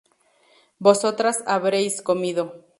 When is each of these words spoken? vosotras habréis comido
vosotras 0.79 1.43
habréis 1.45 2.01
comido 2.01 2.65